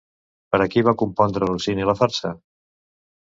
[0.53, 2.33] Per a qui va compondre Rossini la farsa?